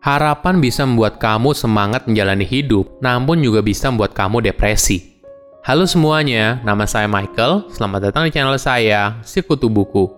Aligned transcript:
Harapan 0.00 0.64
bisa 0.64 0.88
membuat 0.88 1.20
kamu 1.20 1.52
semangat 1.52 2.08
menjalani 2.08 2.48
hidup, 2.48 2.88
namun 3.04 3.44
juga 3.44 3.60
bisa 3.60 3.92
membuat 3.92 4.16
kamu 4.16 4.40
depresi. 4.40 5.12
Halo 5.60 5.84
semuanya, 5.84 6.56
nama 6.64 6.88
saya 6.88 7.04
Michael. 7.04 7.68
Selamat 7.68 8.08
datang 8.08 8.24
di 8.24 8.32
channel 8.32 8.56
saya, 8.56 9.20
Sikutu 9.20 9.68
Buku. 9.68 10.08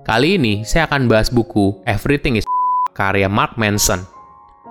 Kali 0.00 0.40
ini 0.40 0.64
saya 0.64 0.88
akan 0.88 1.12
bahas 1.12 1.28
buku 1.28 1.76
Everything 1.84 2.40
is 2.40 2.48
karya 2.96 3.28
Mark 3.28 3.60
Manson. 3.60 4.00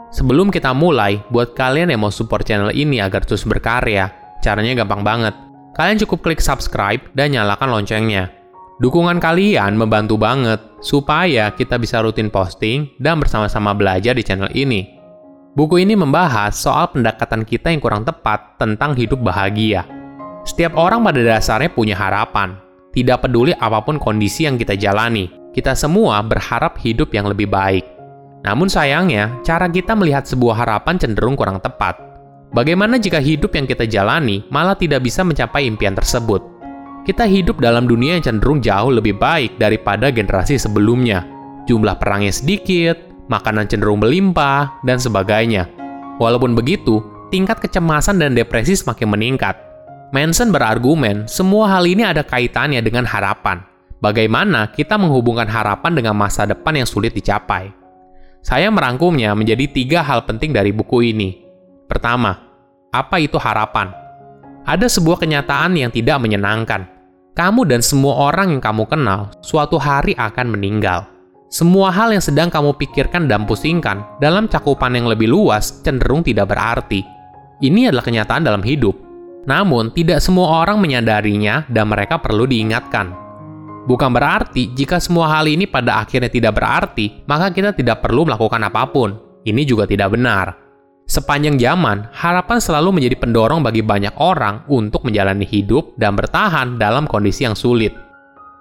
Sebelum 0.10 0.50
kita 0.50 0.74
mulai, 0.74 1.22
buat 1.30 1.54
kalian 1.54 1.94
yang 1.94 2.02
mau 2.02 2.10
support 2.10 2.42
channel 2.42 2.74
ini 2.74 2.98
agar 2.98 3.30
terus 3.30 3.46
berkarya, 3.46 4.10
caranya 4.42 4.74
gampang 4.74 5.06
banget. 5.06 5.38
Kalian 5.78 6.02
cukup 6.02 6.26
klik 6.26 6.42
subscribe 6.42 7.06
dan 7.14 7.30
nyalakan 7.30 7.78
loncengnya. 7.78 8.34
Dukungan 8.78 9.18
kalian 9.18 9.74
membantu 9.74 10.22
banget 10.22 10.62
supaya 10.86 11.50
kita 11.50 11.82
bisa 11.82 11.98
rutin 11.98 12.30
posting 12.30 12.94
dan 13.02 13.18
bersama-sama 13.18 13.74
belajar 13.74 14.14
di 14.14 14.22
channel 14.22 14.54
ini. 14.54 14.86
Buku 15.58 15.82
ini 15.82 15.98
membahas 15.98 16.54
soal 16.54 16.94
pendekatan 16.94 17.42
kita 17.42 17.74
yang 17.74 17.82
kurang 17.82 18.06
tepat 18.06 18.62
tentang 18.62 18.94
hidup 18.94 19.18
bahagia. 19.26 19.82
Setiap 20.46 20.78
orang 20.78 21.02
pada 21.02 21.18
dasarnya 21.26 21.74
punya 21.74 21.98
harapan. 21.98 22.54
Tidak 22.94 23.18
peduli 23.18 23.50
apa 23.58 23.82
pun 23.82 23.98
kondisi 23.98 24.46
yang 24.46 24.62
kita 24.62 24.78
jalani, 24.78 25.26
kita 25.58 25.74
semua 25.74 26.22
berharap 26.22 26.78
hidup 26.78 27.10
yang 27.18 27.26
lebih 27.26 27.50
baik. 27.50 27.82
Namun 28.46 28.70
sayangnya, 28.70 29.42
cara 29.42 29.66
kita 29.66 29.98
melihat 29.98 30.30
sebuah 30.30 30.54
harapan 30.54 31.02
cenderung 31.02 31.34
kurang 31.34 31.58
tepat. 31.58 31.98
Bagaimana 32.54 33.02
jika 33.02 33.18
hidup 33.18 33.58
yang 33.58 33.66
kita 33.66 33.90
jalani 33.90 34.46
malah 34.54 34.78
tidak 34.78 35.02
bisa 35.02 35.26
mencapai 35.26 35.66
impian 35.66 35.98
tersebut? 35.98 36.57
Kita 37.08 37.24
hidup 37.24 37.64
dalam 37.64 37.88
dunia 37.88 38.20
yang 38.20 38.36
cenderung 38.36 38.60
jauh 38.60 38.92
lebih 38.92 39.16
baik 39.16 39.56
daripada 39.56 40.12
generasi 40.12 40.60
sebelumnya. 40.60 41.24
Jumlah 41.64 41.96
perangnya 41.96 42.36
sedikit, 42.36 43.00
makanan 43.32 43.72
cenderung 43.72 44.04
melimpah, 44.04 44.84
dan 44.84 45.00
sebagainya. 45.00 45.72
Walaupun 46.20 46.52
begitu, 46.52 47.00
tingkat 47.32 47.64
kecemasan 47.64 48.20
dan 48.20 48.36
depresi 48.36 48.76
semakin 48.76 49.08
meningkat. 49.08 49.56
Manson 50.12 50.52
berargumen 50.52 51.32
semua 51.32 51.80
hal 51.80 51.88
ini 51.88 52.04
ada 52.04 52.28
kaitannya 52.28 52.84
dengan 52.84 53.08
harapan. 53.08 53.64
Bagaimana 54.04 54.76
kita 54.76 55.00
menghubungkan 55.00 55.48
harapan 55.48 55.96
dengan 55.96 56.16
masa 56.20 56.44
depan 56.44 56.76
yang 56.76 56.88
sulit 56.88 57.16
dicapai? 57.16 57.72
Saya 58.44 58.68
merangkumnya 58.68 59.32
menjadi 59.32 59.64
tiga 59.72 60.00
hal 60.04 60.28
penting 60.28 60.52
dari 60.52 60.76
buku 60.76 61.08
ini. 61.08 61.40
Pertama, 61.88 62.36
apa 62.92 63.16
itu 63.20 63.40
harapan? 63.40 63.96
Ada 64.68 64.92
sebuah 64.92 65.24
kenyataan 65.24 65.80
yang 65.80 65.92
tidak 65.92 66.20
menyenangkan, 66.20 66.97
kamu 67.38 67.70
dan 67.70 67.86
semua 67.86 68.34
orang 68.34 68.50
yang 68.50 68.62
kamu 68.66 68.90
kenal 68.90 69.30
suatu 69.46 69.78
hari 69.78 70.18
akan 70.18 70.58
meninggal. 70.58 71.06
Semua 71.54 71.94
hal 71.94 72.12
yang 72.12 72.20
sedang 72.20 72.50
kamu 72.50 72.74
pikirkan 72.82 73.30
dan 73.30 73.46
pusingkan 73.46 74.02
dalam 74.18 74.50
cakupan 74.50 74.98
yang 74.98 75.06
lebih 75.06 75.30
luas 75.30 75.86
cenderung 75.86 76.26
tidak 76.26 76.50
berarti. 76.50 77.06
Ini 77.62 77.94
adalah 77.94 78.04
kenyataan 78.04 78.44
dalam 78.44 78.66
hidup. 78.66 78.98
Namun, 79.48 79.96
tidak 79.96 80.20
semua 80.20 80.66
orang 80.66 80.76
menyadarinya 80.82 81.64
dan 81.72 81.88
mereka 81.88 82.20
perlu 82.20 82.44
diingatkan. 82.44 83.16
Bukan 83.88 84.12
berarti 84.12 84.76
jika 84.76 85.00
semua 85.00 85.32
hal 85.40 85.48
ini 85.48 85.64
pada 85.64 86.04
akhirnya 86.04 86.28
tidak 86.28 86.60
berarti, 86.60 87.24
maka 87.24 87.56
kita 87.56 87.72
tidak 87.72 88.04
perlu 88.04 88.28
melakukan 88.28 88.60
apa 88.68 88.84
pun. 88.92 89.16
Ini 89.48 89.64
juga 89.64 89.88
tidak 89.88 90.20
benar. 90.20 90.67
Sepanjang 91.08 91.56
zaman, 91.56 92.12
harapan 92.12 92.60
selalu 92.60 93.00
menjadi 93.00 93.16
pendorong 93.16 93.64
bagi 93.64 93.80
banyak 93.80 94.12
orang 94.20 94.68
untuk 94.68 95.08
menjalani 95.08 95.48
hidup 95.48 95.96
dan 95.96 96.20
bertahan 96.20 96.76
dalam 96.76 97.08
kondisi 97.08 97.48
yang 97.48 97.56
sulit. 97.56 97.96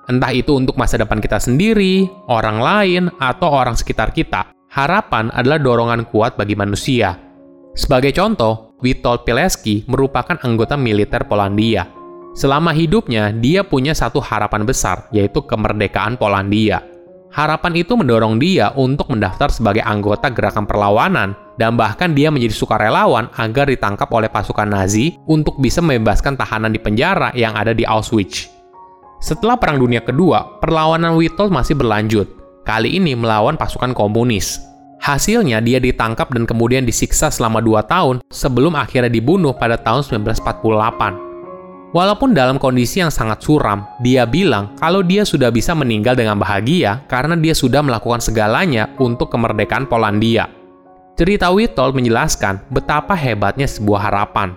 Entah 0.06 0.30
itu 0.30 0.54
untuk 0.54 0.78
masa 0.78 0.94
depan 0.94 1.18
kita 1.18 1.42
sendiri, 1.42 2.06
orang 2.30 2.62
lain, 2.62 3.02
atau 3.18 3.50
orang 3.50 3.74
sekitar 3.74 4.14
kita, 4.14 4.54
harapan 4.70 5.34
adalah 5.34 5.58
dorongan 5.58 6.06
kuat 6.06 6.38
bagi 6.38 6.54
manusia. 6.54 7.18
Sebagai 7.74 8.14
contoh, 8.14 8.78
Witold 8.78 9.26
Pilecki 9.26 9.82
merupakan 9.90 10.38
anggota 10.46 10.78
militer 10.78 11.26
Polandia. 11.26 11.90
Selama 12.38 12.70
hidupnya, 12.70 13.34
dia 13.34 13.66
punya 13.66 13.90
satu 13.90 14.22
harapan 14.22 14.62
besar, 14.62 15.10
yaitu 15.10 15.42
kemerdekaan 15.42 16.14
Polandia. 16.14 16.78
Harapan 17.34 17.74
itu 17.74 17.98
mendorong 17.98 18.38
dia 18.38 18.70
untuk 18.78 19.10
mendaftar 19.10 19.50
sebagai 19.50 19.82
anggota 19.82 20.30
gerakan 20.30 20.70
perlawanan 20.70 21.34
dan 21.56 21.76
bahkan 21.76 22.12
dia 22.12 22.28
menjadi 22.32 22.52
sukarelawan 22.52 23.32
agar 23.36 23.68
ditangkap 23.68 24.08
oleh 24.12 24.28
pasukan 24.28 24.68
Nazi 24.68 25.16
untuk 25.28 25.56
bisa 25.60 25.80
membebaskan 25.80 26.36
tahanan 26.36 26.72
di 26.72 26.80
penjara 26.80 27.32
yang 27.32 27.56
ada 27.56 27.72
di 27.72 27.84
Auschwitz. 27.84 28.48
Setelah 29.20 29.56
Perang 29.56 29.80
Dunia 29.80 30.04
Kedua, 30.04 30.60
perlawanan 30.60 31.16
Witold 31.16 31.48
masih 31.48 31.72
berlanjut, 31.72 32.28
kali 32.68 33.00
ini 33.00 33.16
melawan 33.16 33.56
pasukan 33.56 33.96
komunis. 33.96 34.60
Hasilnya, 35.00 35.64
dia 35.64 35.80
ditangkap 35.80 36.32
dan 36.32 36.44
kemudian 36.44 36.84
disiksa 36.84 37.32
selama 37.32 37.60
dua 37.64 37.84
tahun 37.84 38.20
sebelum 38.28 38.76
akhirnya 38.76 39.12
dibunuh 39.12 39.56
pada 39.56 39.80
tahun 39.80 40.04
1948. 40.04 41.26
Walaupun 41.96 42.36
dalam 42.36 42.60
kondisi 42.60 43.00
yang 43.00 43.08
sangat 43.08 43.40
suram, 43.40 43.86
dia 44.04 44.28
bilang 44.28 44.76
kalau 44.76 45.00
dia 45.00 45.24
sudah 45.24 45.48
bisa 45.48 45.72
meninggal 45.72 46.12
dengan 46.12 46.36
bahagia 46.36 47.06
karena 47.08 47.38
dia 47.38 47.56
sudah 47.56 47.80
melakukan 47.80 48.20
segalanya 48.20 48.92
untuk 49.00 49.32
kemerdekaan 49.32 49.88
Polandia. 49.88 50.50
Cerita 51.16 51.48
Witold 51.48 51.96
menjelaskan 51.96 52.60
betapa 52.68 53.16
hebatnya 53.16 53.64
sebuah 53.64 54.12
harapan. 54.12 54.52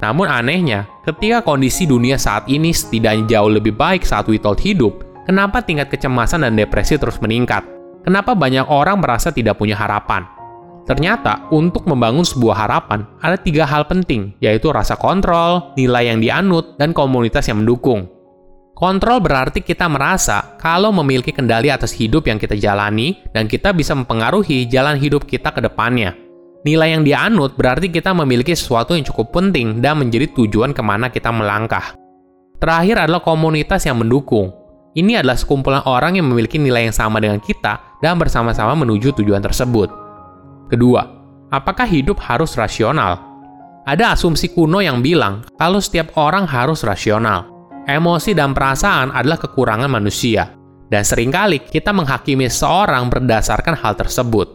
Namun 0.00 0.24
anehnya, 0.24 0.88
ketika 1.04 1.44
kondisi 1.44 1.84
dunia 1.84 2.16
saat 2.16 2.48
ini 2.48 2.72
setidaknya 2.72 3.28
jauh 3.36 3.52
lebih 3.52 3.76
baik 3.76 4.08
saat 4.08 4.24
Witold 4.24 4.56
hidup, 4.64 5.04
kenapa 5.28 5.60
tingkat 5.60 5.92
kecemasan 5.92 6.48
dan 6.48 6.56
depresi 6.56 6.96
terus 6.96 7.20
meningkat? 7.20 7.60
Kenapa 8.08 8.32
banyak 8.32 8.64
orang 8.72 9.04
merasa 9.04 9.28
tidak 9.28 9.60
punya 9.60 9.76
harapan? 9.76 10.24
Ternyata, 10.88 11.44
untuk 11.52 11.84
membangun 11.84 12.24
sebuah 12.24 12.56
harapan, 12.56 13.04
ada 13.20 13.36
tiga 13.36 13.68
hal 13.68 13.84
penting, 13.84 14.32
yaitu 14.40 14.72
rasa 14.72 14.96
kontrol, 14.96 15.76
nilai 15.76 16.08
yang 16.08 16.24
dianut, 16.24 16.80
dan 16.80 16.96
komunitas 16.96 17.44
yang 17.52 17.60
mendukung. 17.60 18.08
Kontrol 18.78 19.18
berarti 19.18 19.58
kita 19.58 19.90
merasa 19.90 20.54
kalau 20.54 20.94
memiliki 20.94 21.34
kendali 21.34 21.66
atas 21.66 21.90
hidup 21.98 22.30
yang 22.30 22.38
kita 22.38 22.54
jalani 22.54 23.18
dan 23.34 23.50
kita 23.50 23.74
bisa 23.74 23.90
mempengaruhi 23.90 24.70
jalan 24.70 24.94
hidup 24.94 25.26
kita 25.26 25.50
ke 25.50 25.58
depannya. 25.58 26.14
Nilai 26.62 26.94
yang 26.94 27.02
dianut 27.02 27.58
berarti 27.58 27.90
kita 27.90 28.14
memiliki 28.14 28.54
sesuatu 28.54 28.94
yang 28.94 29.02
cukup 29.02 29.34
penting 29.34 29.82
dan 29.82 29.98
menjadi 29.98 30.30
tujuan 30.30 30.70
ke 30.70 30.78
mana 30.78 31.10
kita 31.10 31.34
melangkah. 31.34 31.98
Terakhir 32.62 33.02
adalah 33.02 33.18
komunitas 33.18 33.82
yang 33.82 33.98
mendukung. 33.98 34.54
Ini 34.94 35.26
adalah 35.26 35.34
sekumpulan 35.34 35.82
orang 35.82 36.14
yang 36.14 36.30
memiliki 36.30 36.62
nilai 36.62 36.86
yang 36.86 36.94
sama 36.94 37.18
dengan 37.18 37.42
kita 37.42 37.98
dan 37.98 38.14
bersama-sama 38.14 38.78
menuju 38.78 39.10
tujuan 39.10 39.42
tersebut. 39.42 39.90
Kedua, 40.70 41.02
apakah 41.50 41.86
hidup 41.90 42.22
harus 42.22 42.54
rasional? 42.54 43.26
Ada 43.90 44.14
asumsi 44.14 44.54
kuno 44.54 44.78
yang 44.78 45.02
bilang 45.02 45.42
kalau 45.58 45.82
setiap 45.82 46.14
orang 46.14 46.46
harus 46.46 46.86
rasional 46.86 47.57
emosi 47.88 48.36
dan 48.36 48.52
perasaan 48.52 49.10
adalah 49.16 49.40
kekurangan 49.40 49.88
manusia. 49.88 50.52
Dan 50.88 51.04
sering 51.04 51.32
kali 51.32 51.64
kita 51.64 51.92
menghakimi 51.96 52.48
seorang 52.48 53.08
berdasarkan 53.08 53.76
hal 53.76 53.96
tersebut. 53.96 54.46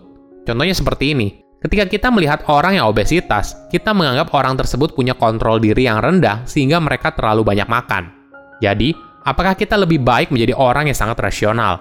Contohnya 0.46 0.78
seperti 0.78 1.18
ini. 1.18 1.42
Ketika 1.64 1.88
kita 1.88 2.12
melihat 2.12 2.44
orang 2.52 2.76
yang 2.76 2.92
obesitas, 2.92 3.56
kita 3.72 3.96
menganggap 3.96 4.36
orang 4.36 4.60
tersebut 4.60 4.92
punya 4.92 5.16
kontrol 5.16 5.64
diri 5.64 5.88
yang 5.88 6.04
rendah 6.04 6.44
sehingga 6.44 6.78
mereka 6.84 7.16
terlalu 7.16 7.48
banyak 7.48 7.72
makan. 7.72 8.12
Jadi, 8.60 8.92
apakah 9.24 9.56
kita 9.56 9.80
lebih 9.80 10.04
baik 10.04 10.28
menjadi 10.28 10.52
orang 10.60 10.92
yang 10.92 10.98
sangat 11.00 11.24
rasional? 11.24 11.80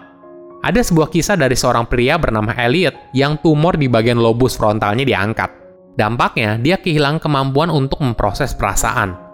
Ada 0.63 0.87
sebuah 0.87 1.11
kisah 1.11 1.35
dari 1.35 1.59
seorang 1.59 1.91
pria 1.91 2.15
bernama 2.15 2.55
Elliot 2.55 3.11
yang 3.11 3.43
tumor 3.43 3.75
di 3.75 3.91
bagian 3.91 4.23
lobus 4.23 4.55
frontalnya 4.55 5.03
diangkat. 5.03 5.51
Dampaknya, 5.99 6.63
dia 6.63 6.79
kehilangan 6.79 7.19
kemampuan 7.19 7.67
untuk 7.67 7.99
memproses 8.07 8.55
perasaan. 8.55 9.32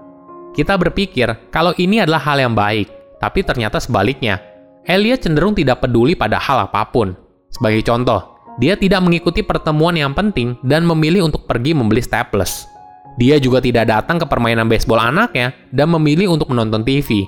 Kita 0.59 0.75
berpikir 0.75 1.55
kalau 1.55 1.71
ini 1.79 2.03
adalah 2.03 2.19
hal 2.19 2.43
yang 2.43 2.51
baik, 2.59 2.91
tapi 3.23 3.47
ternyata 3.47 3.79
sebaliknya. 3.79 4.43
Elliot 4.83 5.23
cenderung 5.23 5.55
tidak 5.55 5.87
peduli 5.87 6.19
pada 6.19 6.35
hal 6.43 6.67
apa 6.67 6.83
pun. 6.91 7.15
Sebagai 7.47 7.87
contoh, 7.87 8.43
dia 8.59 8.75
tidak 8.75 9.07
mengikuti 9.07 9.47
pertemuan 9.47 9.95
yang 9.95 10.19
penting 10.19 10.59
dan 10.67 10.83
memilih 10.83 11.31
untuk 11.31 11.47
pergi 11.47 11.79
membeli 11.79 12.03
staples. 12.03 12.67
Dia 13.23 13.39
juga 13.39 13.63
tidak 13.63 13.87
datang 13.87 14.19
ke 14.19 14.27
permainan 14.27 14.67
baseball 14.67 14.99
anaknya 14.99 15.55
dan 15.71 15.95
memilih 15.95 16.35
untuk 16.35 16.51
menonton 16.51 16.83
TV. 16.83 17.23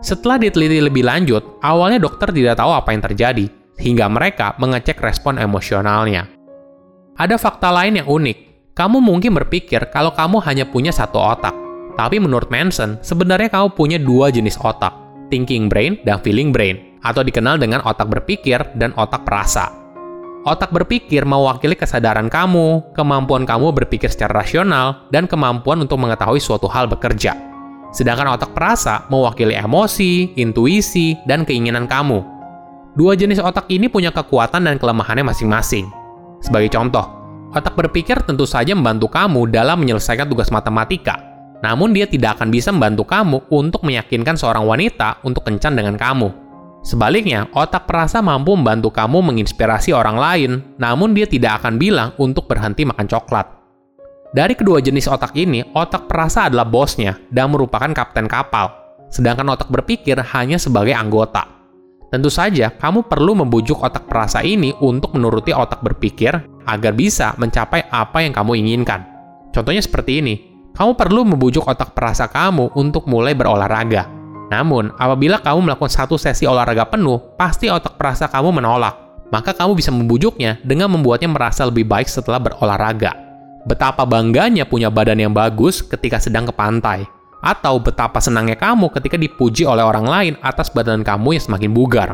Setelah 0.00 0.40
diteliti 0.40 0.80
lebih 0.80 1.04
lanjut, 1.04 1.60
awalnya 1.60 2.00
dokter 2.00 2.32
tidak 2.32 2.56
tahu 2.56 2.72
apa 2.72 2.88
yang 2.96 3.04
terjadi, 3.04 3.52
hingga 3.76 4.08
mereka 4.08 4.56
mengecek 4.56 4.96
respon 4.96 5.36
emosionalnya. 5.36 6.24
Ada 7.20 7.36
fakta 7.36 7.68
lain 7.68 8.00
yang 8.00 8.08
unik. 8.08 8.38
Kamu 8.72 9.04
mungkin 9.04 9.36
berpikir 9.36 9.92
kalau 9.92 10.16
kamu 10.16 10.40
hanya 10.48 10.64
punya 10.64 10.88
satu 10.88 11.20
otak, 11.20 11.52
tapi 11.94 12.16
menurut 12.16 12.48
Manson, 12.48 12.96
sebenarnya 13.04 13.52
kamu 13.52 13.76
punya 13.76 13.98
dua 14.00 14.32
jenis 14.32 14.56
otak, 14.60 14.92
thinking 15.28 15.68
brain 15.68 16.00
dan 16.08 16.20
feeling 16.24 16.50
brain, 16.50 16.98
atau 17.04 17.20
dikenal 17.20 17.60
dengan 17.60 17.84
otak 17.84 18.08
berpikir 18.08 18.60
dan 18.78 18.96
otak 18.96 19.24
perasa. 19.28 19.68
Otak 20.42 20.74
berpikir 20.74 21.22
mewakili 21.22 21.78
kesadaran 21.78 22.26
kamu, 22.26 22.94
kemampuan 22.98 23.46
kamu 23.46 23.70
berpikir 23.70 24.10
secara 24.10 24.42
rasional, 24.42 25.06
dan 25.14 25.30
kemampuan 25.30 25.78
untuk 25.84 26.02
mengetahui 26.02 26.42
suatu 26.42 26.66
hal 26.66 26.90
bekerja. 26.90 27.38
Sedangkan 27.94 28.34
otak 28.34 28.50
perasa 28.56 29.06
mewakili 29.06 29.54
emosi, 29.54 30.34
intuisi, 30.34 31.14
dan 31.28 31.46
keinginan 31.46 31.86
kamu. 31.86 32.24
Dua 32.98 33.14
jenis 33.14 33.38
otak 33.38 33.70
ini 33.70 33.86
punya 33.86 34.10
kekuatan 34.10 34.66
dan 34.66 34.76
kelemahannya 34.82 35.28
masing-masing. 35.28 35.86
Sebagai 36.42 36.74
contoh, 36.74 37.22
Otak 37.52 37.76
berpikir 37.76 38.16
tentu 38.24 38.48
saja 38.48 38.72
membantu 38.72 39.12
kamu 39.12 39.52
dalam 39.52 39.84
menyelesaikan 39.84 40.24
tugas 40.24 40.48
matematika, 40.48 41.31
namun 41.62 41.94
dia 41.94 42.10
tidak 42.10 42.38
akan 42.38 42.50
bisa 42.50 42.74
membantu 42.74 43.06
kamu 43.06 43.38
untuk 43.54 43.86
meyakinkan 43.86 44.34
seorang 44.34 44.66
wanita 44.66 45.22
untuk 45.22 45.46
kencan 45.46 45.78
dengan 45.78 45.94
kamu. 45.94 46.28
Sebaliknya, 46.82 47.46
otak 47.54 47.86
perasa 47.86 48.18
mampu 48.18 48.58
membantu 48.58 48.90
kamu 48.90 49.22
menginspirasi 49.22 49.94
orang 49.94 50.18
lain, 50.18 50.50
namun 50.82 51.14
dia 51.14 51.30
tidak 51.30 51.62
akan 51.62 51.78
bilang 51.78 52.10
untuk 52.18 52.50
berhenti 52.50 52.82
makan 52.82 53.06
coklat. 53.06 53.46
Dari 54.34 54.58
kedua 54.58 54.82
jenis 54.82 55.06
otak 55.06 55.30
ini, 55.38 55.62
otak 55.78 56.10
perasa 56.10 56.50
adalah 56.50 56.66
bosnya 56.66 57.22
dan 57.30 57.54
merupakan 57.54 57.86
kapten 57.94 58.26
kapal, 58.26 58.98
sedangkan 59.14 59.54
otak 59.54 59.70
berpikir 59.70 60.18
hanya 60.18 60.58
sebagai 60.58 60.98
anggota. 60.98 61.46
Tentu 62.10 62.28
saja, 62.28 62.74
kamu 62.74 63.06
perlu 63.06 63.38
membujuk 63.46 63.78
otak 63.78 64.10
perasa 64.10 64.42
ini 64.42 64.74
untuk 64.82 65.14
menuruti 65.14 65.54
otak 65.54 65.80
berpikir 65.86 66.34
agar 66.66 66.92
bisa 66.98 67.32
mencapai 67.38 67.86
apa 67.88 68.26
yang 68.26 68.34
kamu 68.34 68.58
inginkan. 68.58 69.06
Contohnya 69.54 69.80
seperti 69.80 70.18
ini, 70.18 70.51
kamu 70.72 70.92
perlu 70.96 71.22
membujuk 71.24 71.64
otak 71.68 71.92
perasa 71.96 72.28
kamu 72.28 72.72
untuk 72.76 73.04
mulai 73.08 73.36
berolahraga 73.36 74.22
namun, 74.52 74.92
apabila 75.00 75.40
kamu 75.40 75.64
melakukan 75.64 75.88
satu 75.88 76.20
sesi 76.20 76.44
olahraga 76.44 76.84
penuh, 76.84 77.16
pasti 77.40 77.72
otak 77.72 77.96
perasa 77.96 78.28
kamu 78.28 78.60
menolak. 78.60 78.92
Maka 79.32 79.56
kamu 79.56 79.72
bisa 79.72 79.88
membujuknya 79.88 80.60
dengan 80.60 80.92
membuatnya 80.92 81.32
merasa 81.32 81.64
lebih 81.64 81.88
baik 81.88 82.04
setelah 82.04 82.36
berolahraga. 82.36 83.16
Betapa 83.64 84.04
bangganya 84.04 84.68
punya 84.68 84.92
badan 84.92 85.24
yang 85.24 85.32
bagus 85.32 85.80
ketika 85.80 86.20
sedang 86.20 86.44
ke 86.44 86.52
pantai. 86.52 87.08
Atau 87.40 87.80
betapa 87.80 88.20
senangnya 88.20 88.60
kamu 88.60 88.92
ketika 88.92 89.16
dipuji 89.16 89.64
oleh 89.64 89.80
orang 89.80 90.04
lain 90.04 90.32
atas 90.44 90.68
badan 90.68 91.00
kamu 91.00 91.40
yang 91.40 91.44
semakin 91.48 91.72
bugar. 91.72 92.08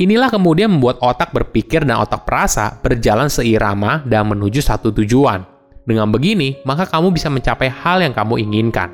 Inilah 0.00 0.32
kemudian 0.32 0.72
membuat 0.72 1.04
otak 1.04 1.36
berpikir 1.36 1.84
dan 1.84 2.00
otak 2.00 2.24
perasa 2.24 2.80
berjalan 2.80 3.28
seirama 3.28 4.00
dan 4.08 4.24
menuju 4.32 4.64
satu 4.64 4.88
tujuan. 4.94 5.57
Dengan 5.88 6.12
begini, 6.12 6.60
maka 6.68 6.84
kamu 6.84 7.16
bisa 7.16 7.32
mencapai 7.32 7.72
hal 7.72 8.04
yang 8.04 8.12
kamu 8.12 8.44
inginkan. 8.44 8.92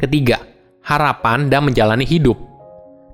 Ketiga, 0.00 0.40
harapan, 0.80 1.52
dan 1.52 1.68
menjalani 1.68 2.08
hidup. 2.08 2.40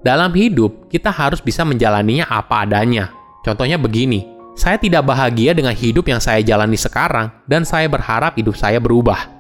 Dalam 0.07 0.31
hidup, 0.31 0.87
kita 0.87 1.11
harus 1.11 1.43
bisa 1.43 1.67
menjalaninya 1.67 2.31
apa 2.31 2.63
adanya. 2.63 3.11
Contohnya 3.43 3.75
begini, 3.75 4.23
saya 4.55 4.79
tidak 4.79 5.03
bahagia 5.03 5.51
dengan 5.51 5.75
hidup 5.75 6.07
yang 6.07 6.23
saya 6.23 6.47
jalani 6.47 6.79
sekarang, 6.79 7.35
dan 7.51 7.67
saya 7.67 7.91
berharap 7.91 8.39
hidup 8.39 8.55
saya 8.55 8.79
berubah. 8.79 9.35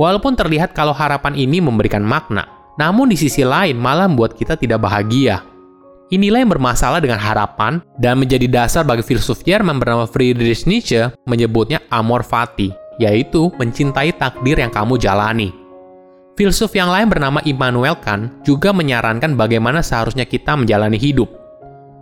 Walaupun 0.00 0.32
terlihat 0.32 0.72
kalau 0.72 0.96
harapan 0.96 1.36
ini 1.36 1.60
memberikan 1.60 2.00
makna, 2.00 2.48
namun 2.80 3.12
di 3.12 3.20
sisi 3.20 3.44
lain 3.44 3.76
malah 3.76 4.08
membuat 4.08 4.32
kita 4.32 4.56
tidak 4.56 4.80
bahagia. 4.80 5.44
Inilah 6.10 6.42
yang 6.42 6.50
bermasalah 6.50 6.98
dengan 6.98 7.22
harapan 7.22 7.78
dan 7.94 8.18
menjadi 8.18 8.50
dasar 8.50 8.82
bagi 8.82 9.06
filsuf 9.06 9.46
Jerman 9.46 9.78
bernama 9.78 10.10
Friedrich 10.10 10.66
Nietzsche 10.66 11.06
menyebutnya 11.30 11.78
amor 11.86 12.26
fati, 12.26 12.74
yaitu 12.98 13.54
mencintai 13.54 14.18
takdir 14.18 14.58
yang 14.58 14.74
kamu 14.74 14.98
jalani. 14.98 15.54
Filsuf 16.34 16.74
yang 16.74 16.90
lain 16.90 17.06
bernama 17.06 17.38
Immanuel 17.46 17.94
Kant 18.02 18.42
juga 18.42 18.74
menyarankan 18.74 19.38
bagaimana 19.38 19.86
seharusnya 19.86 20.26
kita 20.26 20.58
menjalani 20.58 20.98
hidup. 20.98 21.30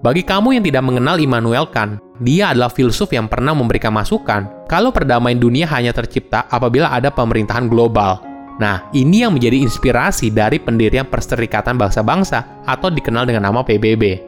Bagi 0.00 0.24
kamu 0.24 0.56
yang 0.56 0.64
tidak 0.64 0.88
mengenal 0.88 1.20
Immanuel 1.20 1.68
Kant, 1.68 2.00
dia 2.24 2.56
adalah 2.56 2.72
filsuf 2.72 3.12
yang 3.12 3.28
pernah 3.28 3.52
memberikan 3.52 3.92
masukan 3.92 4.48
kalau 4.72 4.88
perdamaian 4.88 5.36
dunia 5.36 5.68
hanya 5.68 5.92
tercipta 5.92 6.48
apabila 6.48 6.88
ada 6.96 7.12
pemerintahan 7.12 7.68
global. 7.68 8.24
Nah, 8.58 8.90
ini 8.90 9.22
yang 9.22 9.38
menjadi 9.38 9.62
inspirasi 9.62 10.34
dari 10.34 10.58
pendirian 10.58 11.06
Perserikatan 11.06 11.78
Bangsa-Bangsa 11.78 12.66
atau 12.66 12.90
dikenal 12.90 13.26
dengan 13.26 13.46
nama 13.46 13.62
PBB. 13.62 14.18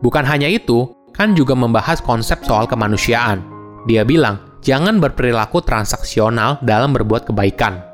Bukan 0.00 0.24
hanya 0.24 0.48
itu, 0.48 0.88
Kant 1.12 1.36
juga 1.36 1.52
membahas 1.52 2.00
konsep 2.00 2.40
soal 2.40 2.64
kemanusiaan. 2.64 3.44
Dia 3.84 4.08
bilang, 4.08 4.56
jangan 4.64 4.96
berperilaku 4.96 5.60
transaksional 5.60 6.56
dalam 6.64 6.96
berbuat 6.96 7.28
kebaikan. 7.28 7.84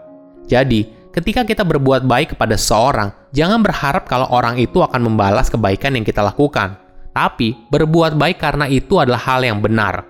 Jadi, 0.47 0.97
Ketika 1.17 1.49
kita 1.49 1.65
berbuat 1.65 2.05
baik 2.05 2.37
kepada 2.37 2.61
seseorang, 2.61 3.09
jangan 3.33 3.65
berharap 3.65 4.05
kalau 4.05 4.29
orang 4.29 4.61
itu 4.61 4.85
akan 4.85 5.01
membalas 5.01 5.49
kebaikan 5.49 5.97
yang 5.97 6.05
kita 6.05 6.21
lakukan. 6.21 6.77
Tapi, 7.17 7.57
berbuat 7.73 8.21
baik 8.21 8.37
karena 8.37 8.69
itu 8.69 9.01
adalah 9.01 9.25
hal 9.25 9.41
yang 9.41 9.65
benar. 9.65 10.05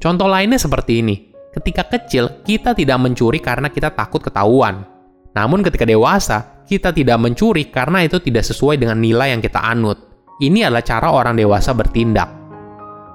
Contoh 0.00 0.24
lainnya 0.24 0.56
seperti 0.56 1.04
ini. 1.04 1.27
Ketika 1.58 1.82
kecil, 1.90 2.46
kita 2.46 2.70
tidak 2.70 3.02
mencuri 3.02 3.42
karena 3.42 3.66
kita 3.66 3.90
takut 3.90 4.22
ketahuan. 4.22 4.86
Namun 5.34 5.66
ketika 5.66 5.82
dewasa, 5.82 6.62
kita 6.70 6.94
tidak 6.94 7.18
mencuri 7.18 7.66
karena 7.66 8.06
itu 8.06 8.22
tidak 8.22 8.46
sesuai 8.46 8.78
dengan 8.78 9.02
nilai 9.02 9.34
yang 9.34 9.42
kita 9.42 9.58
anut. 9.58 9.98
Ini 10.38 10.70
adalah 10.70 10.86
cara 10.86 11.10
orang 11.10 11.34
dewasa 11.34 11.74
bertindak. 11.74 12.30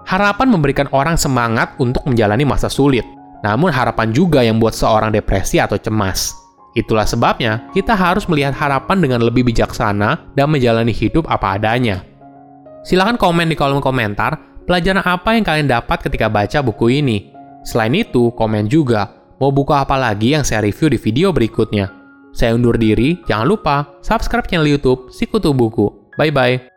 Harapan 0.04 0.52
memberikan 0.52 0.92
orang 0.92 1.16
semangat 1.16 1.80
untuk 1.80 2.04
menjalani 2.04 2.44
masa 2.44 2.68
sulit, 2.68 3.08
namun 3.48 3.72
harapan 3.72 4.12
juga 4.12 4.44
yang 4.44 4.60
membuat 4.60 4.76
seorang 4.76 5.16
depresi 5.16 5.64
atau 5.64 5.80
cemas. 5.80 6.36
Itulah 6.76 7.08
sebabnya 7.08 7.72
kita 7.72 7.96
harus 7.96 8.28
melihat 8.28 8.52
harapan 8.52 9.00
dengan 9.00 9.24
lebih 9.24 9.48
bijaksana 9.48 10.36
dan 10.36 10.52
menjalani 10.52 10.92
hidup 10.92 11.24
apa 11.32 11.56
adanya. 11.56 12.04
Silahkan 12.84 13.16
komen 13.16 13.48
di 13.48 13.56
kolom 13.56 13.80
komentar 13.80 14.36
pelajaran 14.68 15.08
apa 15.08 15.40
yang 15.40 15.48
kalian 15.48 15.72
dapat 15.72 16.04
ketika 16.04 16.28
baca 16.28 16.60
buku 16.60 17.00
ini. 17.00 17.33
Selain 17.64 17.96
itu, 17.96 18.32
komen 18.36 18.68
juga 18.68 19.12
mau 19.40 19.52
buku 19.52 19.72
apa 19.76 19.96
lagi 20.00 20.36
yang 20.36 20.44
saya 20.44 20.64
review 20.64 20.92
di 20.92 21.00
video 21.00 21.32
berikutnya. 21.32 21.92
Saya 22.34 22.58
undur 22.58 22.76
diri, 22.76 23.22
jangan 23.30 23.46
lupa 23.46 23.76
subscribe 24.02 24.48
channel 24.48 24.68
YouTube 24.68 25.10
Sikutu 25.14 25.54
Buku. 25.54 25.92
Bye 26.18 26.34
bye. 26.34 26.73